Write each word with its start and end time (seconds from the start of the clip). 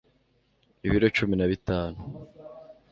ibiro 0.85 1.07
cumi 1.17 1.35
na 1.37 1.47
bitanu 1.51 1.99